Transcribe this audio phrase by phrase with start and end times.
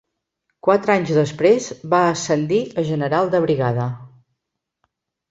[0.67, 3.85] Quatre anys després va ascendir a general de brigada.